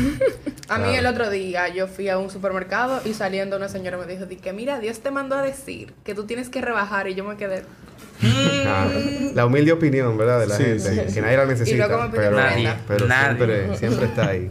[0.69, 0.99] A mí Claro.
[0.99, 4.35] el otro día yo fui a un supermercado y saliendo una señora me dijo di
[4.35, 7.37] que mira, Dios te mandó a decir que tú tienes que rebajar y yo me
[7.37, 7.63] quedé.
[8.65, 8.89] Ah,
[9.35, 10.39] la humilde opinión, ¿verdad?
[10.39, 13.37] De la Sí, gente, sí, que nadie la necesita, pero, Nadie, pero nadie.
[13.37, 14.49] Siempre, siempre está ahí.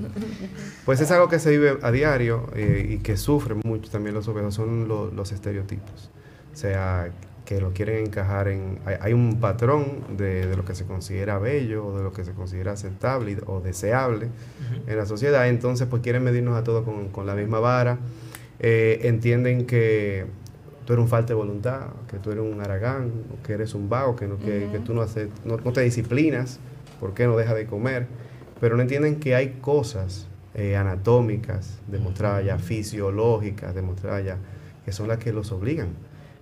[0.85, 4.29] Pues es algo que se vive a diario eh, y que sufren mucho también los
[4.29, 6.11] obesos, son lo- los estereotipos.
[6.53, 7.09] O sea,
[7.45, 8.79] que lo quieren encajar en...
[8.87, 12.25] Hay, hay un patrón de, de lo que se considera bello o de lo que
[12.25, 14.29] se considera aceptable o deseable
[14.87, 17.99] en la sociedad, entonces pues quieren medirnos a todos con, con la misma vara.
[18.59, 20.27] Eh, entienden que
[20.87, 23.11] tú eres un falta de voluntad, que tú eres un aragán,
[23.45, 26.59] que eres un vago, que, no, que, que tú no, haces, no, no te disciplinas,
[27.01, 28.07] ¿por qué no dejas de comer?
[28.61, 34.39] Pero no entienden que hay cosas eh, anatómicas, demostradas ya, fisiológicas, demostradas ya,
[34.85, 35.89] que son las que los obligan.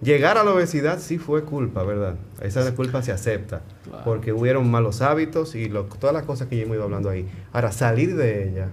[0.02, 2.16] Llegar a la obesidad sí fue culpa, ¿verdad?
[2.42, 3.62] Esa culpa se acepta,
[4.04, 7.26] porque hubieron malos hábitos y lo- todas las cosas que ya hemos ido hablando ahí.
[7.52, 8.68] Ahora, salir de ella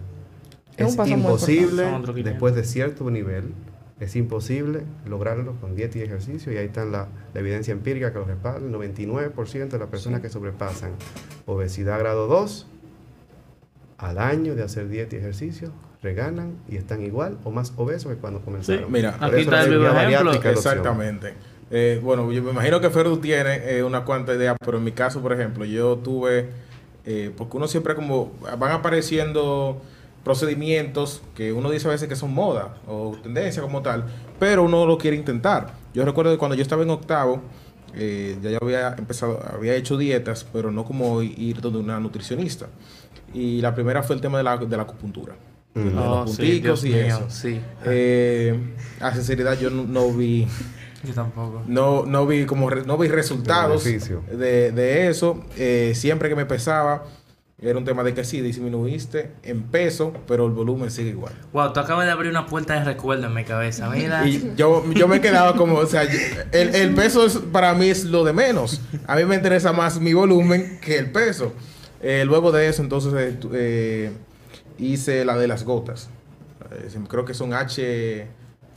[0.76, 2.24] Es imposible Son otro 500.
[2.34, 3.54] después de cierto nivel.
[4.02, 8.20] Es imposible lograrlo con dieta y ejercicio y ahí está la, la evidencia empírica que
[8.20, 8.60] lo respalda.
[8.60, 10.92] El 99% de las personas que sobrepasan
[11.46, 12.68] obesidad grado 2
[14.00, 18.18] al año de hacer dieta y ejercicio reganan y están igual o más obesos que
[18.18, 18.92] cuando comenzaron.
[18.92, 20.34] mira, Por aquí está el ejemplo.
[20.50, 21.36] Exactamente.
[21.70, 24.92] Eh, bueno, yo me imagino que Ferdu tiene eh, una cuanta idea, pero en mi
[24.92, 26.50] caso, por ejemplo, yo tuve,
[27.06, 29.82] eh, porque uno siempre como, van apareciendo
[30.24, 34.06] procedimientos que uno dice a veces que son moda o tendencia como tal,
[34.40, 35.74] pero uno lo quiere intentar.
[35.94, 37.42] Yo recuerdo que cuando yo estaba en octavo,
[37.96, 42.68] eh, ya yo había empezado, había hecho dietas, pero no como ir donde una nutricionista.
[43.34, 45.36] Y la primera fue el tema de la, de la acupuntura.
[45.74, 47.26] De los Oh, sí, punticos y mío, eso.
[47.30, 47.60] sí.
[47.86, 48.58] Eh,
[49.00, 50.46] a sinceridad, yo no, no vi,
[51.04, 51.64] Yo tampoco.
[51.66, 55.44] no, no vi como re- no vi resultados de, de eso.
[55.58, 57.06] Eh, siempre que me pesaba,
[57.62, 61.34] era un tema de que sí, disminuiste en peso, pero el volumen sigue igual.
[61.54, 64.28] Wow, tú acabas de abrir una puerta de recuerdo en mi cabeza, mira.
[64.28, 68.06] Y yo, yo me quedaba como, o sea, el, el peso es, para mí es
[68.06, 68.82] lo de menos.
[69.06, 71.54] A mí me interesa más mi volumen que el peso.
[72.02, 74.12] Eh, luego de eso, entonces, eh, eh,
[74.80, 76.10] hice la de las gotas.
[77.10, 78.28] Creo que son H...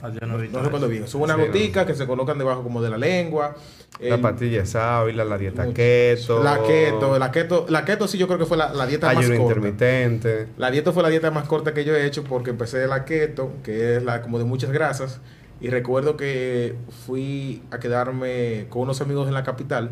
[0.01, 1.07] Ah, yo no, visto No recuerdo bien.
[1.07, 1.47] Son unas Sí, no.
[1.47, 3.55] goticas que se colocan debajo como de la lengua.
[3.99, 5.73] La El- pastilla de sábila, la dieta mucho.
[5.75, 6.43] keto.
[6.43, 7.17] La keto.
[7.17, 9.35] La keto, la keto sí yo creo que fue la, la dieta más corta.
[9.41, 10.47] intermitente.
[10.57, 13.05] La dieta fue la dieta más corta que yo he hecho porque empecé de la
[13.05, 15.21] keto, que es la como de muchas grasas.
[15.61, 19.91] Y recuerdo que fui a quedarme con unos amigos en la capital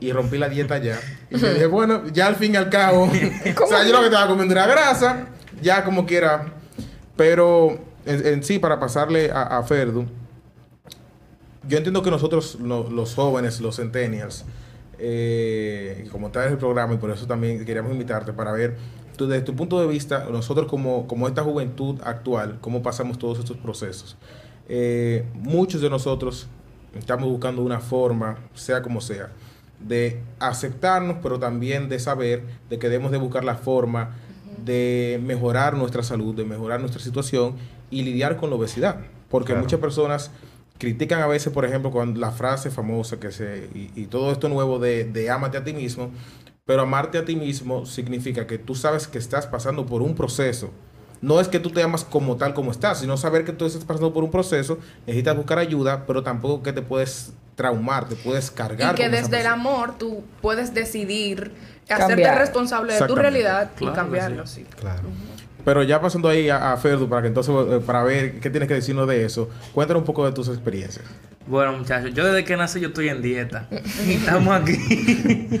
[0.00, 0.98] y rompí la dieta ya.
[1.30, 3.04] Y me dije, bueno, ya al fin y al cabo,
[3.62, 5.28] o sea, yo lo que estaba comiendo era grasa,
[5.62, 6.46] ya como quiera.
[7.16, 7.78] Pero
[8.10, 10.04] en, sí, para pasarle a, a Ferdu,
[11.68, 14.44] yo entiendo que nosotros, lo- los jóvenes, los centennials,
[14.98, 18.76] eh, como está en el programa, y por eso también queríamos invitarte para ver,
[19.18, 23.58] desde tu punto de vista, nosotros como, como esta juventud actual, cómo pasamos todos estos
[23.58, 24.16] procesos.
[24.66, 26.46] Eh, muchos de nosotros
[26.98, 29.28] estamos buscando una forma, sea como sea,
[29.78, 34.16] de aceptarnos, pero también de saber de que debemos de buscar la forma
[34.64, 37.54] de mejorar nuestra salud, de mejorar nuestra situación
[37.90, 38.96] y lidiar con la obesidad.
[39.28, 39.62] Porque Claro.
[39.62, 40.30] muchas personas
[40.78, 44.48] critican a veces, por ejemplo, con la frase famosa que se y, y todo esto
[44.48, 46.10] nuevo de, de ámate a ti mismo,
[46.64, 50.70] pero amarte a ti mismo significa que tú sabes que estás pasando por un proceso.
[51.20, 53.84] No es que tú te amas como tal como estás, sino saber que tú estás
[53.84, 58.50] pasando por un proceso, necesitas buscar ayuda, pero tampoco que te puedes traumar, te puedes
[58.50, 58.94] cargar.
[58.94, 61.52] Y que con esa desde el amor tú puedes decidir
[61.90, 64.64] hacerte responsable de tu realidad Claro y cambiarlo, sí.
[64.78, 65.02] Claro.
[65.64, 68.68] Pero ya pasando ahí a, a Ferdu, para que entonces, eh, para ver qué tienes
[68.68, 71.04] que decirnos de eso, cuéntanos un poco de tus experiencias.
[71.46, 73.66] Bueno, muchachos, yo desde que nací yo estoy en dieta.
[74.06, 75.60] Estamos aquí.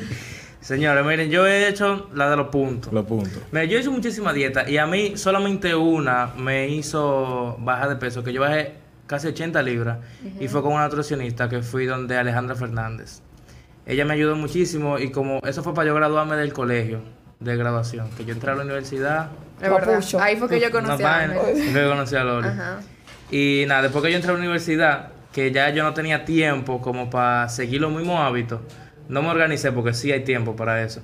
[0.60, 2.92] Señores, miren, yo he hecho la de los puntos.
[2.92, 3.42] Los puntos.
[3.50, 7.96] Mira, yo he hecho muchísima dieta y a mí solamente una me hizo bajar de
[7.96, 8.74] peso, que yo bajé
[9.06, 9.98] casi 80 libras
[10.38, 13.22] y fue con una nutricionista que fui donde Alejandra Fernández.
[13.86, 17.00] Ella me ayudó muchísimo y como eso fue para yo graduarme del colegio
[17.40, 19.28] de graduación, que yo entré a la universidad.
[19.60, 19.94] Es verdad.
[19.94, 20.20] Papucho.
[20.20, 22.48] Ahí fue que yo conocí a fue que conocí a Lori.
[22.48, 22.80] Ajá.
[23.30, 26.80] Y nada, después que yo entré a la universidad, que ya yo no tenía tiempo
[26.80, 28.60] como para seguir los mismos hábitos,
[29.08, 31.00] no me organicé porque sí hay tiempo para eso.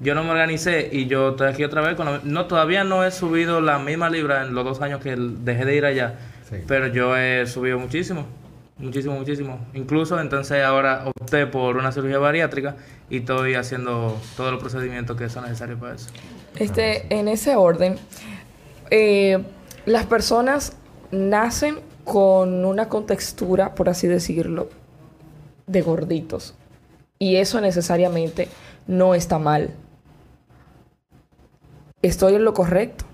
[0.00, 1.94] Yo no me organicé y yo estoy aquí otra vez.
[1.96, 5.14] Con la- no, todavía no he subido la misma libra en los dos años que
[5.16, 6.14] dejé de ir allá,
[6.50, 6.56] Sí.
[6.66, 8.26] pero yo he subido muchísimo,
[8.78, 9.58] muchísimo, muchísimo.
[9.74, 12.76] Incluso entonces ahora opté por una cirugía bariátrica
[13.10, 16.08] y estoy haciendo todos los procedimientos que son necesarios para eso.
[16.56, 17.96] Este, en ese orden,
[18.90, 19.42] eh,
[19.86, 20.76] las personas
[21.10, 24.68] nacen con una contextura, por así decirlo,
[25.66, 26.54] de gorditos.
[27.18, 28.48] Y eso necesariamente
[28.86, 29.70] no está mal.
[32.02, 33.06] ¿Estoy en lo correcto?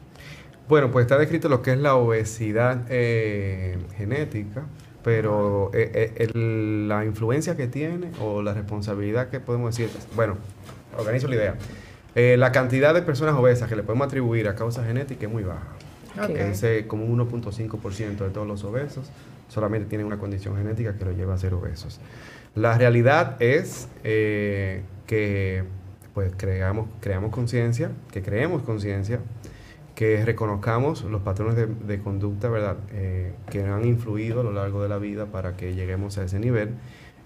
[0.69, 4.65] Bueno, pues está descrito lo que es la obesidad eh, genética,
[5.03, 10.37] pero eh, eh, el- la influencia que tiene o la responsabilidad que podemos decir, bueno,
[10.99, 11.55] organizo la idea.
[12.15, 15.45] Eh, la cantidad de personas obesas que le podemos atribuir a causa genética es muy
[15.45, 15.69] baja.
[16.23, 16.31] Ok.
[16.31, 19.11] Es eh, como un 1.5% de todos los obesos
[19.49, 22.01] solamente tienen una condición genética que los lleva a ser obesos.
[22.55, 23.89] La realidad es
[25.07, 25.65] que
[26.15, 29.21] pues creamos, creamos conciencia, que creemos conciencia,
[30.01, 32.79] que reconozcamos los patrones de, conducta, ¿verdad?
[32.91, 36.39] Eh, que han influido a lo largo de la vida para que lleguemos a ese
[36.39, 36.71] nivel.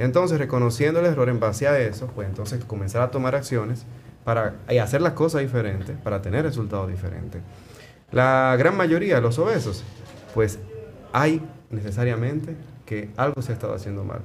[0.01, 3.87] Entonces, reconociendo el error en base a eso, pues entonces comenzar a tomar acciones
[4.25, 7.43] para y hacer las cosas diferentes, para tener resultados diferentes.
[8.11, 9.85] La gran mayoría de los obesos,
[10.35, 10.59] pues
[11.13, 12.57] hay necesariamente
[12.87, 14.23] que algo se ha estado haciendo mal,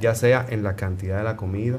[0.00, 1.78] ya sea en la cantidad de la comida,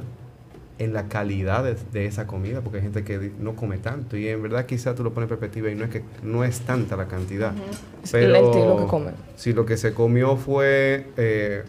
[0.77, 4.27] en la calidad de, de esa comida, porque hay gente que no come tanto y
[4.27, 6.95] en verdad quizá tú lo pones en perspectiva y no es que no es tanta
[6.97, 7.53] la cantidad.
[8.03, 9.13] Es el estilo que comen.
[9.35, 11.63] Si lo que se comió fue eh,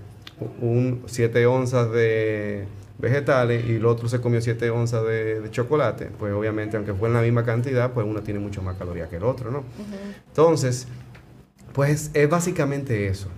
[0.60, 2.66] un 7 onzas de
[2.98, 7.08] vegetales y el otro se comió 7 onzas de, de chocolate, pues obviamente aunque fue
[7.08, 9.64] en la misma cantidad, pues uno tiene mucho más calorías que el otro, ¿no?
[10.28, 10.88] Entonces,
[11.72, 13.28] pues es básicamente eso.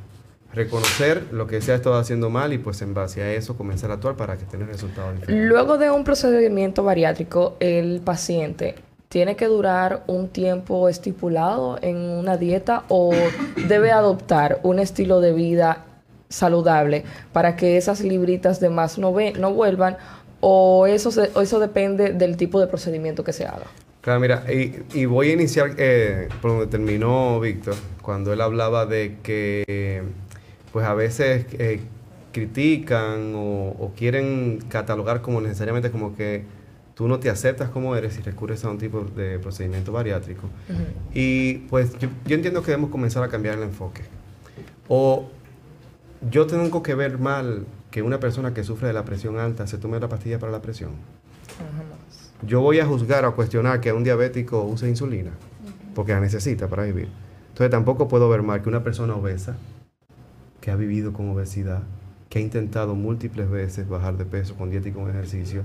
[0.55, 3.91] Reconocer lo que se ha estado haciendo mal y pues en base a eso comenzar
[3.91, 5.47] a actuar para que tenga resultados diferentes.
[5.49, 8.75] Luego de un procedimiento bariátrico, el paciente
[9.09, 13.13] tiene que durar un tiempo estipulado en una dieta o
[13.69, 15.85] debe adoptar un estilo de vida
[16.29, 19.97] saludable para que esas libritas de más no, ve- no vuelvan
[20.41, 23.65] o eso, se- o eso depende del tipo de procedimiento que se haga.
[24.01, 28.87] Claro, mira, y, y voy a iniciar eh, por donde terminó Víctor, cuando él hablaba
[28.87, 30.03] de que,
[30.73, 31.81] pues a veces eh,
[32.33, 36.45] critican o, o quieren catalogar como necesariamente como que
[36.99, 40.49] tú no te aceptas como eres y recurres a un tipo de procedimiento bariátrico.
[41.15, 44.03] Y pues yo, yo entiendo que debemos comenzar a cambiar el enfoque.
[44.89, 45.29] O
[46.29, 49.79] yo tengo que ver mal que una persona que sufre de la presión alta se
[49.79, 50.91] tome la pastilla para la presión.
[52.43, 55.31] Yo voy a juzgar o cuestionar que un diabético use insulina,
[55.95, 57.09] porque la necesita para vivir.
[57.51, 59.57] Entonces tampoco puedo ver mal que una persona obesa,
[60.69, 61.83] que ha vivido con obesidad,
[62.29, 65.63] que ha intentado múltiples veces bajar de peso con dieta y con ejercicio,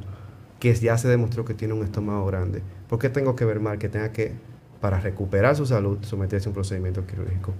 [0.61, 2.61] que ya se demostró que tiene un estómago grande.
[2.87, 4.31] ¿Por qué tengo que ver mal que tenga que,
[4.79, 7.53] para recuperar su salud, someterse a un procedimiento quirúrgico?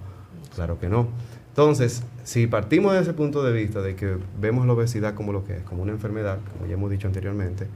[0.54, 1.08] Claro que no.
[1.50, 5.44] Entonces, si partimos de ese punto de vista de que vemos la obesidad como lo
[5.44, 7.66] que es, como una enfermedad, como ya hemos dicho anteriormente,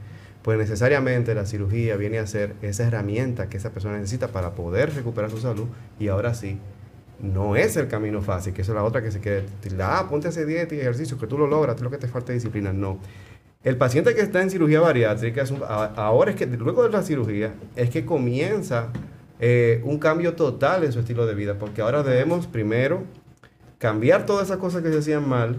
[0.41, 4.95] pues necesariamente la cirugía viene a ser esa herramienta que esa persona necesita para poder
[4.95, 5.67] recuperar su salud
[5.99, 6.57] y ahora sí,
[7.21, 9.45] no es el camino fácil, que eso es la otra que se quiere
[9.81, 12.73] ah, ponte a dieta y ejercicio, que tú lo logras, lo que te falta disciplina,
[12.73, 12.99] no.
[13.63, 15.43] El paciente que está en cirugía bariátrica,
[15.97, 18.87] ahora es que luego de la cirugía, es que comienza
[19.39, 23.03] eh, un cambio total en su estilo de vida, porque ahora debemos primero
[23.77, 25.57] cambiar todas esas cosas que se hacían mal,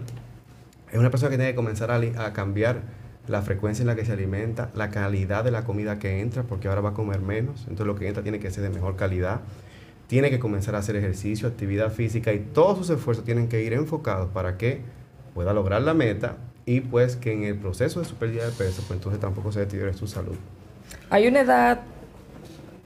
[0.91, 2.81] Es una persona que tiene que comenzar a, a cambiar
[3.27, 6.67] la frecuencia en la que se alimenta, la calidad de la comida que entra, porque
[6.67, 9.41] ahora va a comer menos, entonces lo que entra tiene que ser de mejor calidad.
[10.11, 13.71] Tiene que comenzar a hacer ejercicio, actividad física y todos sus esfuerzos tienen que ir
[13.71, 14.81] enfocados para que
[15.33, 18.83] pueda lograr la meta y pues que en el proceso de su pérdida de peso,
[18.85, 20.35] pues entonces tampoco se deteriore su salud.
[21.09, 21.79] Hay una edad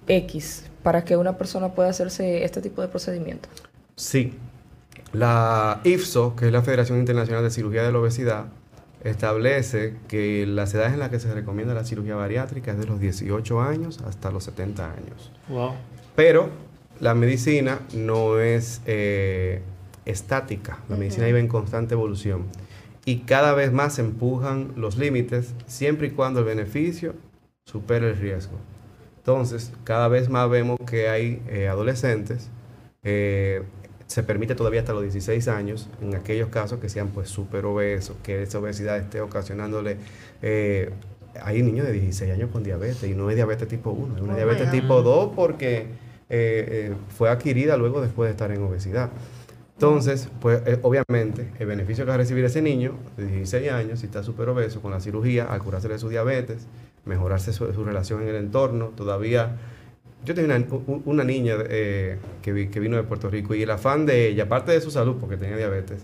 [0.07, 3.49] X para que una persona pueda hacerse este tipo de procedimiento.
[3.95, 4.35] Sí.
[5.11, 8.45] La IFSO, que es la Federación Internacional de Cirugía de la Obesidad,
[9.03, 12.99] establece que las edades en las que se recomienda la cirugía bariátrica es de los
[12.99, 15.31] 18 años hasta los 70 años.
[15.49, 15.71] Wow.
[16.15, 16.64] Pero
[16.99, 19.61] la medicina no es eh,
[20.05, 22.43] estática, la medicina iba en constante evolución.
[23.05, 27.13] Y cada vez más se empujan los límites siempre y cuando el beneficio
[27.65, 28.57] supere el riesgo.
[29.17, 32.49] Entonces, cada vez más vemos que hay eh, adolescentes,
[33.03, 33.63] eh,
[34.07, 38.15] se permite todavía hasta los 16 años, en aquellos casos que sean pues súper obesos,
[38.23, 39.97] que esa obesidad esté ocasionándole...
[40.41, 40.91] eh,
[41.41, 44.33] hay niños de 16 años con diabetes y no es diabetes tipo 1, es una
[44.33, 45.87] Oh, diabetes tipo 2 porque
[46.29, 49.11] eh, eh, fue adquirida luego después de estar en obesidad.
[49.73, 53.99] Entonces, pues eh, obviamente el beneficio que va a recibir ese niño de 16 años,
[53.99, 56.65] si está súper obeso, con la cirugía, al curarse de su diabetes,
[57.05, 59.57] mejorarse su, relación en el entorno, todavía...
[60.23, 60.65] Yo tenía
[61.05, 64.89] una, niña que vino de Puerto Rico y el afán de ella, aparte de su
[64.89, 66.03] salud, porque tenía diabetes,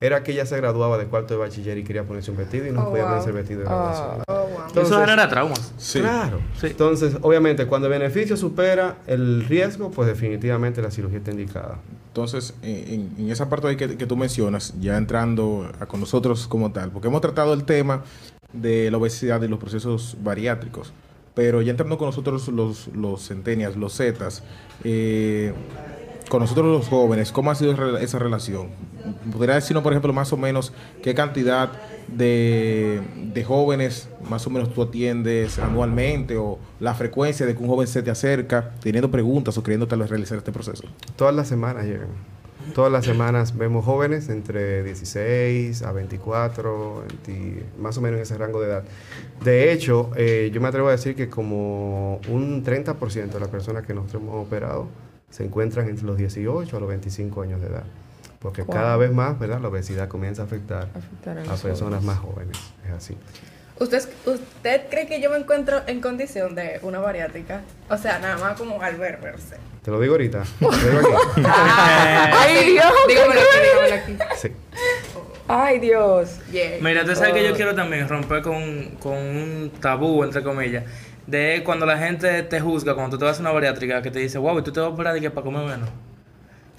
[0.00, 2.70] era que ella se graduaba de cuarto de bachiller y quería ponerse un vestido y
[2.70, 3.10] no Oh, podía wow.
[3.12, 4.22] ponerse el vestido de graduación.
[4.28, 4.46] Oh, wow.
[4.68, 5.72] Entonces- Eso genera traumas.
[5.78, 6.00] Sí.
[6.00, 6.40] Claro.
[6.60, 6.66] Sí.
[6.66, 11.78] Entonces, obviamente, cuando el beneficio supera el riesgo, pues definitivamente la cirugía está indicada.
[12.08, 16.00] Entonces, en, en- en esa parte ahí que, que tú mencionas, ya entrando a- con
[16.00, 18.02] nosotros como tal, porque hemos tratado el tema
[18.52, 20.92] de la obesidad y los procesos bariátricos,
[21.34, 24.42] pero ya entrando con nosotros los, los centenias, los zetas,
[24.84, 25.54] eh,
[26.28, 28.68] con nosotros los jóvenes, ¿cómo ha sido esa relación?
[29.32, 31.70] ¿Podría decirnos, por ejemplo, más o menos qué cantidad
[32.08, 33.00] de,
[33.32, 37.86] de jóvenes más o menos tú atiendes anualmente o la frecuencia de que un joven
[37.86, 40.84] se te acerca teniendo preguntas o queriendo tal vez realizar este proceso?
[41.16, 42.08] Todas las semanas llegan.
[42.74, 48.36] Todas las semanas vemos jóvenes entre 16 a 24, 20, más o menos en ese
[48.36, 48.84] rango de edad.
[49.44, 53.86] De hecho, eh, yo me atrevo a decir que como un 30% de las personas
[53.86, 54.88] que nosotros hemos operado
[55.36, 57.84] se encuentran entre los 18 a los 25 años de edad.
[58.38, 58.74] Porque Wow.
[58.74, 59.60] cada vez más, ¿verdad?
[59.60, 62.02] La obesidad comienza a afectar Afectar a personas jóvenes.
[62.04, 62.56] más jóvenes.
[62.86, 63.16] Es así.
[63.78, 67.60] ¿Usted, ¿Usted cree que yo me encuentro en condición de una bariátrica?
[67.90, 69.56] O sea, nada más como al ver verse.
[69.82, 70.44] Te lo digo ahorita.
[70.58, 71.42] Te lo digo aquí.
[71.44, 72.92] ¡Ay, Dios!
[73.06, 74.36] Dígamelo aquí, dígamelo aquí.
[74.40, 74.52] Sí.
[75.48, 76.38] ¡Ay, Dios!
[76.50, 76.78] Yeah.
[76.80, 77.56] Mira, tú sabes que yo Oh.
[77.56, 80.84] quiero también romper con, con un tabú, entre comillas,
[81.26, 84.18] de cuando la gente te juzga, cuando tú te vas a una bariátrica, que te
[84.20, 85.88] dice, wow, y tú te vas a operar y que para comer menos.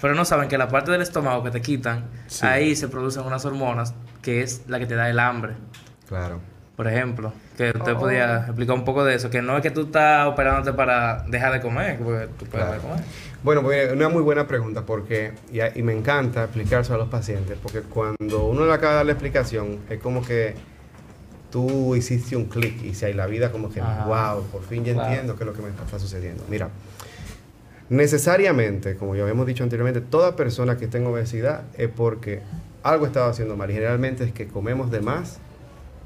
[0.00, 2.46] Pero no saben que la parte del estómago que te quitan, Sí.
[2.46, 5.54] ahí se producen unas hormonas que es la que te da el hambre.
[6.08, 6.40] Claro.
[6.76, 7.98] Por ejemplo, que usted Oh.
[7.98, 11.52] podía explicar un poco de eso, que no es que tú estás operándote para dejar
[11.52, 13.04] de comer, porque tú puedes dejar de comer.
[13.42, 17.58] Bueno, pues una muy buena pregunta porque, y, y me encanta explicárselo a los pacientes,
[17.60, 20.54] porque cuando uno le acaba de dar la explicación, es como que
[21.50, 24.04] tú hiciste un clic y si hay la vida como que, Ajá.
[24.34, 25.08] wow, por fin ya Claro.
[25.08, 26.44] entiendo qué es lo que me está sucediendo.
[26.50, 26.68] Mira,
[27.88, 32.40] necesariamente, como ya habíamos dicho anteriormente, toda persona que tenga obesidad es porque
[32.82, 35.38] algo estaba haciendo mal y generalmente es que comemos de más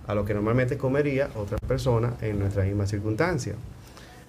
[0.07, 3.55] a lo que normalmente comería otra persona en nuestra misma circunstancia.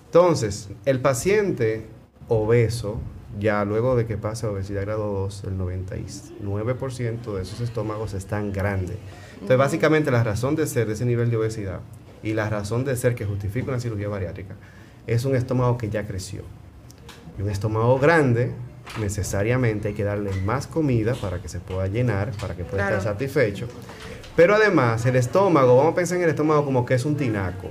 [0.05, 1.85] Entonces, el paciente
[2.27, 2.97] obeso,
[3.39, 8.97] ya luego de que pasa obesidad grado 2, el 99% de sus estómagos están grandes.
[9.33, 11.79] Entonces, básicamente la razón de ser de ese nivel de obesidad
[12.21, 14.55] y la razón de ser que justifica una cirugía bariátrica
[15.07, 16.43] es un estómago que ya creció.
[17.37, 18.51] Y un estómago grande,
[18.99, 22.97] necesariamente hay que darle más comida para que se pueda llenar, para que pueda Claro.
[22.97, 23.67] estar satisfecho.
[24.35, 27.69] Pero además, el estómago, vamos a pensar en el estómago como que es un tinaco.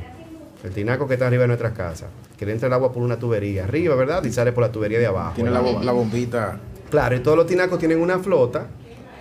[0.64, 2.06] El tinaco que está arriba de nuestra casa.
[2.38, 4.22] Que le entra el agua por una tubería arriba, ¿verdad?
[4.24, 5.32] Y sale por la tubería de abajo.
[5.34, 5.60] Tiene la,
[5.92, 6.58] bombita.
[6.90, 8.66] Claro, y todos los tinacos tienen una flota,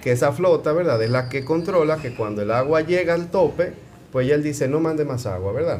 [0.01, 1.01] que esa flota, ¿verdad?
[1.01, 3.73] Es la que controla que cuando el agua llega al tope,
[4.11, 5.79] pues ya él dice, no mande más agua, ¿verdad?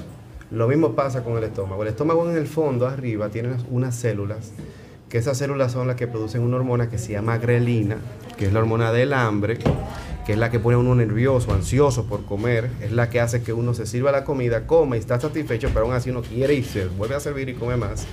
[0.52, 1.82] Lo mismo pasa con el estómago.
[1.84, 4.52] El estómago en el fondo, arriba, tiene unas- unas células,
[5.10, 7.98] que esas células son las que producen una hormona que se llama grelina,
[8.38, 9.58] que es la hormona del hambre,
[10.32, 13.44] que es la que pone a uno nervioso, ansioso por comer, es la que hace
[13.44, 16.54] que uno se sirva la comida, coma y está satisfecho, pero aún así uno quiere
[16.54, 18.06] y se vuelve a servir y come más.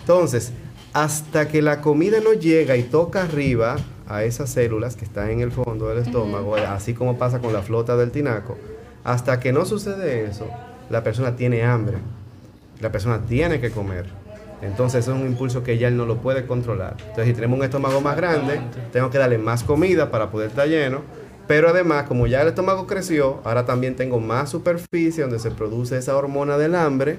[0.00, 0.50] Entonces,
[0.94, 5.40] hasta que la comida no llega y toca arriba a esas células que están en
[5.40, 8.56] el fondo del estómago, así como pasa con la flota del tinaco,
[9.04, 10.48] hasta que no sucede eso,
[10.88, 11.98] la persona tiene hambre,
[12.80, 14.06] la persona tiene que comer.
[14.62, 16.96] Entonces es un impulso que ya él no lo puede controlar.
[16.98, 18.58] Entonces si tenemos un estómago más grande,
[18.90, 22.86] tengo que darle más comida para poder estar lleno Pero además, como ya el estómago
[22.86, 27.16] creció, ahora también tengo más superficie donde se produce esa hormona del hambre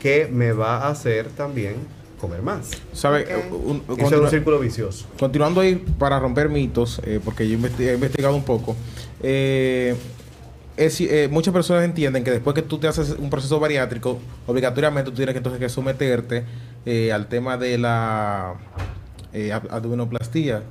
[0.00, 1.74] que me va a hacer también
[2.20, 2.70] comer más.
[2.92, 3.26] ¿Sabe?
[3.50, 5.06] Un- eso es un círculo vicioso.
[5.18, 8.76] Continuando ahí para romper mitos, eh, porque yo he investigado un poco,
[9.22, 9.96] eh,
[10.76, 15.10] es- eh, muchas personas entienden que después que tú te haces un proceso bariátrico, obligatoriamente
[15.10, 16.44] tú tienes que entonces que someterte
[16.84, 18.54] eh, al tema de la
[19.32, 20.62] eh, ab- abdominoplastía.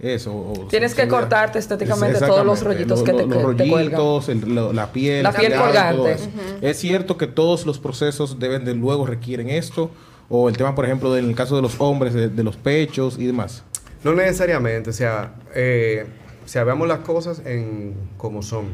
[0.00, 0.32] Eso.
[0.34, 4.54] o- Tienes que cortarte estéticamente Es- todos los rollitos que te- los te rollitos, el-
[4.54, 6.16] lo- la piel, La piel todo colgante.
[6.62, 9.90] Es cierto que todos los procesos deben de luego requieren esto,
[10.30, 13.18] o el tema, por ejemplo, en el caso de los hombres, de, de los pechos
[13.18, 13.62] y demás.
[14.02, 16.06] No necesariamente, o sea, eh,
[16.44, 18.68] o sea, veamos las cosas en como son.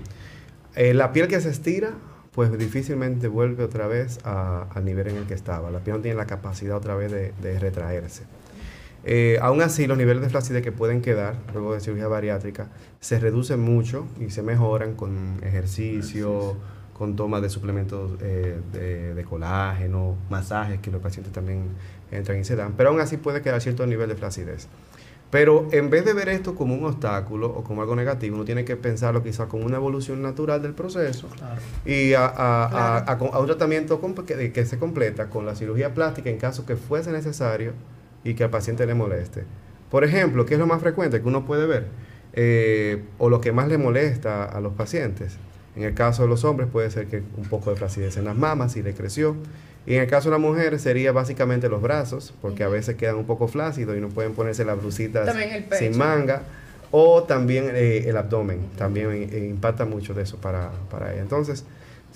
[0.76, 1.90] Eh, la piel que se estira,
[2.32, 5.70] pues difícilmente vuelve otra vez a- al nivel en el que estaba.
[5.70, 8.24] La piel no tiene la capacidad otra vez de, de retraerse.
[9.08, 12.66] Eh, aún así, los niveles de flacidez que pueden quedar luego de cirugía bariátrica
[12.98, 16.56] se reducen mucho y se mejoran con ejercicio,
[16.92, 21.68] con toma de suplementos eh, de, de colágeno, masajes que los pacientes también
[22.10, 22.72] entran y se dan.
[22.76, 24.66] Pero aún así puede quedar cierto nivel de flacidez.
[25.30, 28.64] Pero en vez de ver esto como un obstáculo o como algo negativo, uno tiene
[28.64, 31.28] que pensarlo quizá como una evolución natural del proceso
[31.84, 35.94] y a, a- a- a- a un tratamiento que, que se completa con la cirugía
[35.94, 37.72] plástica en caso que fuese necesario
[38.26, 39.44] y que al paciente le moleste.
[39.90, 41.86] Por ejemplo, ¿qué es lo más frecuente que uno puede ver?
[42.32, 45.36] Eh, o lo que más le molesta a los pacientes.
[45.76, 48.36] En el caso de los hombres puede ser que un poco de flacidez en las
[48.36, 49.36] mamas si le creció.
[49.86, 53.14] Y en el caso de la mujer sería básicamente los brazos, porque a veces quedan
[53.14, 55.32] un poco flácidos y no pueden ponerse las blusitas
[55.78, 56.42] sin manga.
[56.90, 61.22] O también eh, el abdomen, también eh, impacta mucho de eso para, para ella.
[61.22, 61.64] Entonces,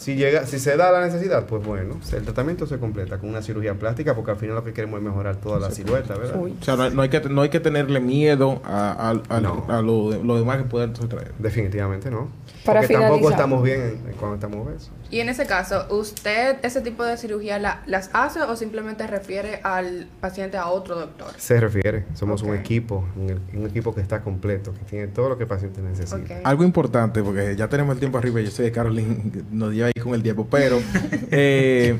[0.00, 3.42] si, llega, si se da la necesidad, pues bueno, el tratamiento se completa con una
[3.42, 6.36] cirugía plástica, porque al final lo que queremos es mejorar toda la silueta, ¿verdad?
[6.40, 6.56] Uy.
[6.58, 9.40] O sea, no, hay- no hay, que, no hay que tenerle miedo a, a- a-
[9.42, 9.66] No.
[9.68, 11.32] a lo, de- lo demás que pueden traer.
[11.38, 12.28] Definitivamente no.
[12.64, 14.90] Para porque tampoco estamos bien en- cuando estamos obesos.
[15.10, 19.60] Y en ese caso, ¿usted ese tipo de cirugía la- las hace o simplemente refiere
[19.64, 21.32] al paciente a otro doctor?
[21.36, 25.36] Se refiere, somos un equipo, un, un equipo que está completo, que tiene todo lo
[25.36, 26.40] que el paciente necesita.
[26.44, 30.02] Algo importante, porque ya tenemos el tiempo arriba, yo sé que Caroline nos lleva ahí
[30.02, 30.78] con el tiempo, pero
[31.30, 31.96] eh,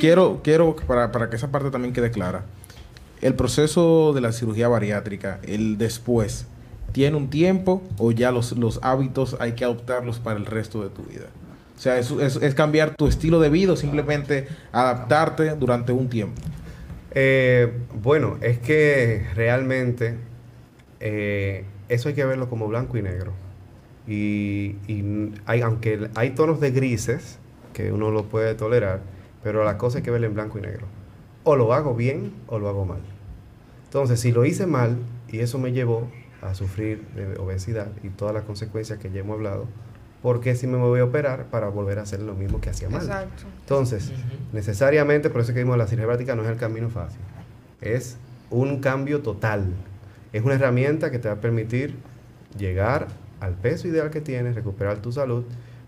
[0.00, 2.44] quiero, quiero para, para que esa parte también quede clara.
[3.20, 6.46] El proceso de la cirugía bariátrica, el después,
[6.92, 10.90] ¿tiene un tiempo o ya los, los hábitos hay que adoptarlos para el resto de
[10.90, 11.26] tu vida?
[11.76, 16.08] O sea, es, es- es cambiar tu estilo de vida o simplemente adaptarte durante un
[16.08, 16.40] tiempo.
[17.12, 20.16] Eh, bueno, es que realmente
[21.00, 23.32] eh, eso hay que verlo como blanco y negro.
[24.06, 27.38] Y, y hay, aunque hay tonos de grises
[27.72, 29.00] que uno lo puede tolerar,
[29.42, 30.86] pero la cosa hay que verlo en blanco y negro.
[31.42, 33.00] O lo hago bien o lo hago mal.
[33.84, 34.96] Entonces, si lo hice mal
[35.30, 36.08] y eso me llevó
[36.42, 39.66] a sufrir de obesidad y todas las consecuencias que ya hemos hablado,
[40.22, 42.88] ¿por qué si me voy a operar para volver a hacer lo mismo que hacía
[42.88, 43.02] mal?
[43.02, 43.44] Exacto.
[43.60, 44.12] Entonces,
[44.52, 47.20] necesariamente, por eso que vimos la cirugía práctica no es el camino fácil.
[47.80, 48.16] Es
[48.50, 49.66] un cambio total.
[50.32, 51.96] Es una herramienta que te va a permitir
[52.56, 53.08] llegar
[53.40, 55.44] al peso ideal que tienes, recuperar tu salud,